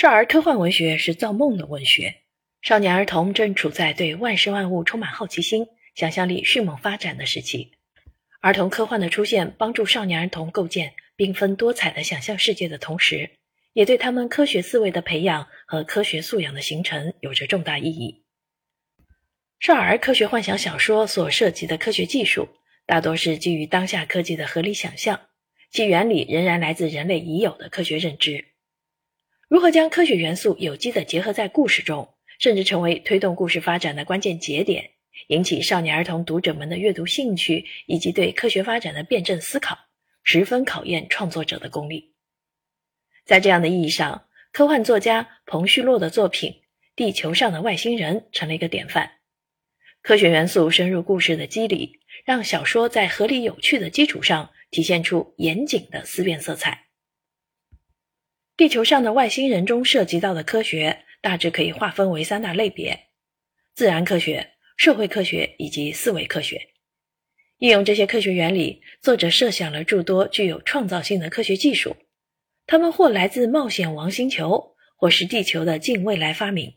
[0.00, 2.14] 少儿科幻文学是造梦的文学，
[2.62, 7.72] 少年儿童正处在对万事万物充满好奇心、想象力迅猛发展的时期。
[8.40, 13.30] 儿童科幻的出现，帮助少年儿童构建缤纷多彩的想象世界的同时，
[13.72, 18.22] 也对他们科学思维的培养和科学素养的形成有着重大意义。
[19.58, 22.48] 少儿科学幻想小说所涉及的科学技术，
[22.86, 25.22] 大多是基于当下科技的合理想象，
[25.72, 28.44] 其原理仍然来自人类已有的科学认知。
[29.48, 34.90] 如何将科学元素有机地结合在故事中，甚至成为推动故事发展的关键节点，
[35.28, 39.78] 引起少年儿童读者们的阅读兴趣以及对科学发展的辩证思考，
[40.22, 42.12] 十分考验创作者的功力。
[43.24, 46.52] 在这样的意义上，科幻作家彭旭洛的作品
[46.94, 49.12] 《地球上的外星人》成了一个典范。
[50.02, 56.87] 科学元素深入故事的机理，让小说在合理有趣的基础上体现出严谨的思辨色彩。
[58.58, 63.06] 地球上的外星人中涉及到的科学大致可以划分为三大类别：
[63.76, 66.70] 自然科学、社会科学以及思维科学。
[67.58, 71.94] 应用这些科学原理，作者设想了诸多具有创造性的科学技术，
[72.66, 76.74] 它们或来自冒险王星球，或是地球的近未来发明。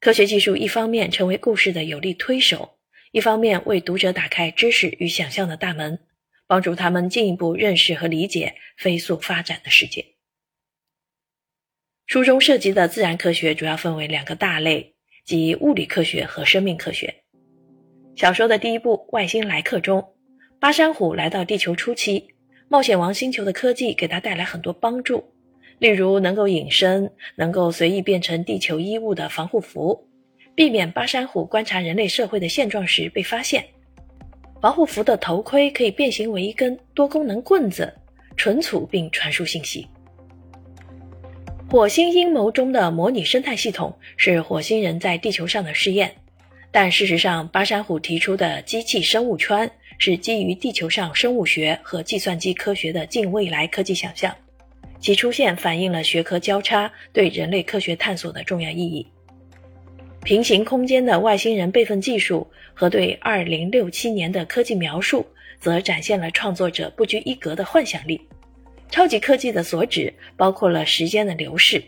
[0.00, 2.80] 科学技术一方面成为故事的有力推手，
[3.12, 6.00] 一方面为读者打开知识与想象的大门，
[6.48, 10.13] 帮助他们进一步认识和理解飞速发展的世界。
[12.06, 17.14] 书中涉及的自然科学主要分为两个大类，即物理科学和生命科学。
[18.14, 20.12] 小说的第一部《外星来客》中，
[20.60, 22.28] 巴山虎来到地球初期，
[22.68, 25.24] 冒险王星球的科技给他带来很多帮助，
[25.78, 30.06] 例如能够隐身、能够随意变成地球衣物的防护服，
[30.54, 33.62] 避免巴山虎观察人类社会的现状时被发现；
[34.60, 37.92] 防护服的头盔可以变形为一根多功能棍子，
[38.36, 39.88] 存储并传输信息。
[41.74, 46.14] 火星阴谋中的模拟生态系统是火星人在地球上的试验，
[46.70, 54.32] 但事实上，巴山虎提出的机器生物圈是基于地球上生物学和计算机科学的近未来科技想象，
[55.00, 59.04] 其出现反映了学科交叉对人类科学探索的重要意义。
[60.22, 65.26] 平行空间的外星人备份技术和对2067年的科技描述，
[65.58, 68.20] 则展现了创作者不拘一格的幻想力。
[68.90, 71.82] 超级科技的所指包括了时间的流逝，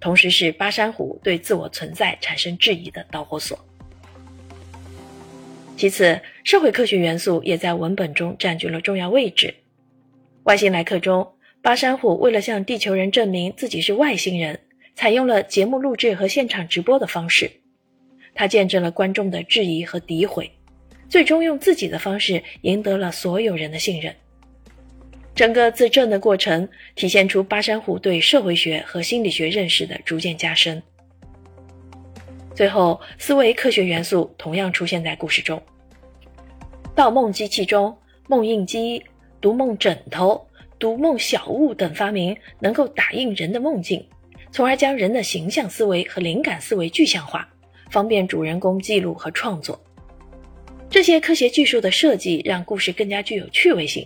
[0.00, 3.58] 同时是巴山虎对自我存在产生质疑的导火索。
[5.76, 9.54] 其次，社会科学元素也在文本中占据了重要位置。
[10.42, 14.58] 外星来客中，巴山虎为了向地球人证明自己是外星人，
[14.96, 17.48] 采用了节目录制和现场直播的方式。
[18.34, 20.50] 他见证了观众的质疑和诋毁，
[21.08, 24.14] 最终用自己的方式赢得了所有人的信任。
[25.38, 30.82] 整个自证的过程体现出巴山虎对社会学和心理学认识的逐渐加深。
[32.56, 35.62] 最后，思维科学元素同样出现在故事中。
[36.92, 37.96] 盗梦机器中，
[38.26, 39.00] 梦印机、
[39.40, 40.44] 读梦枕头、
[40.76, 44.04] 读梦小物等发明能够打印人的梦境，
[44.50, 47.48] 从而将人的形象思维和灵感思维具象化，
[47.92, 49.80] 方便主人公记录和创作。
[50.90, 54.04] 这些科学技术的设计让故事更加具有趣味性。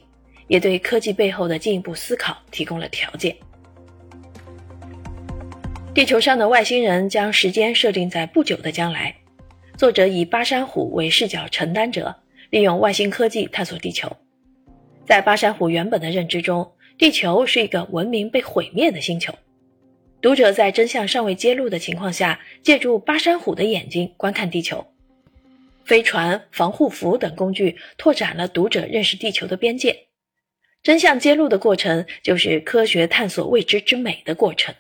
[0.53, 3.35] 也对科技背后的进一步思考提供了条件。
[5.95, 9.17] 地球上的外星人将时间设定在不久的将来，
[9.79, 12.15] 作者以巴山虎为视角承担者，
[12.51, 14.15] 利用外星科技探索地球。
[15.07, 19.33] 在巴山虎原本的认知中，地球是一个文明被毁灭的星球。
[20.21, 24.85] 读者在真相尚未揭露的情况下，借助巴山虎的眼睛观看地球，
[25.87, 30.09] 飞船、防护服等工具拓展了读者认识地球的边界。
[30.83, 34.75] 真相揭露的过程，就是科学探索未知之美的过程。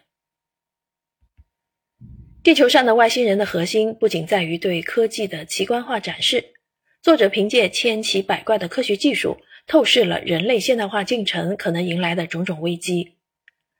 [2.42, 6.54] 地球上的外星人的核心，不仅在于对科技的奇观化展示。
[7.00, 13.12] 作者凭借千奇百怪的科学技术，透视了人类现代化进程可能迎来的种种危机。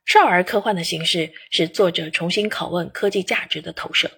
[0.05, 4.09] 少儿科幻的形式，是作者重新拷问科技价值的投射。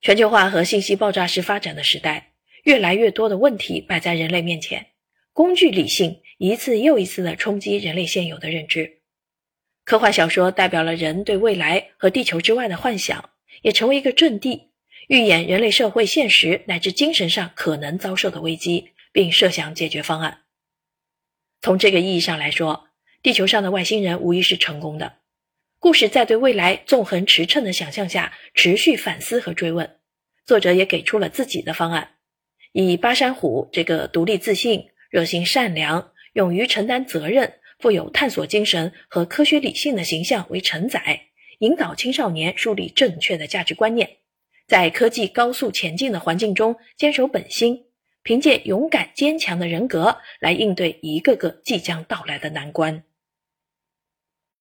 [0.00, 2.32] 全球化和信息爆炸式发展的时代，
[2.64, 4.88] 越来越多的问题摆在人类面前，
[5.32, 6.21] 工具理性。
[6.42, 8.98] 一次又一次的冲击人类现有的认知，
[9.84, 13.30] 科幻小说代表了人对未来和地球之外的幻想，
[13.62, 14.72] 也成为一个阵地，
[15.06, 20.40] 预演人类社会现实乃至精神上可能遭受的危机，并设想解决方案。
[21.60, 22.88] 从这个意义上来说，
[23.22, 25.18] 地球上的外星人无疑是成功的。
[25.78, 29.96] 故事在对未来纵横驰骋的想象下持续反思和追问，
[30.44, 32.16] 作者也给出了自己的方案，
[32.72, 36.11] 以巴山虎这个独立自信、热心善良。
[36.34, 41.20] 勇于承担责任、富有探索精神和科学理性的形象为承载，
[41.58, 44.08] 引导青少年树立正确的价值观念，
[44.66, 47.84] 在科技高速前进的环境中坚守本心，
[48.22, 53.04] 凭借勇敢坚强的人格来应对一个个即将到来的难关。